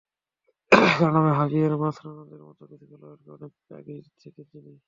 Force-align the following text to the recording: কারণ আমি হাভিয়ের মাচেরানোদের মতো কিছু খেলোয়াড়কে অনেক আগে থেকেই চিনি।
কারণ 0.91 1.15
আমি 1.15 1.31
হাভিয়ের 1.39 1.73
মাচেরানোদের 1.81 2.41
মতো 2.47 2.63
কিছু 2.71 2.85
খেলোয়াড়কে 2.91 3.27
অনেক 3.31 3.51
আগে 3.71 3.93
থেকেই 4.21 4.45
চিনি। 4.51 4.73